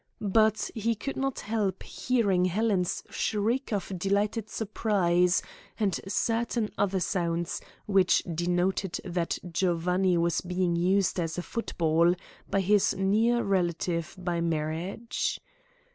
But 0.33 0.71
he 0.73 0.95
could 0.95 1.15
not 1.15 1.41
help 1.41 1.83
hearing 1.83 2.45
Helen's 2.45 3.03
shriek 3.11 3.71
of 3.71 3.93
delighted 3.95 4.49
surprise, 4.49 5.43
and 5.79 5.99
certain 6.07 6.71
other 6.75 6.99
sounds 6.99 7.61
which 7.85 8.23
denoted 8.23 8.99
that 9.05 9.37
Giovanni 9.51 10.17
was 10.17 10.41
being 10.41 10.75
used 10.75 11.19
as 11.19 11.37
a 11.37 11.43
football 11.43 12.15
by 12.49 12.61
his 12.61 12.95
near 12.95 13.43
relative 13.43 14.15
by 14.17 14.41
marriage. 14.41 15.39